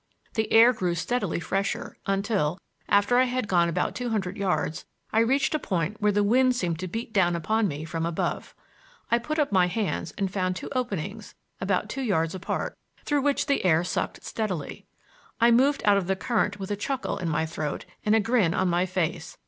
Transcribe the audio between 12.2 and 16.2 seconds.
apart, through which the air sucked steadily. I moved out of the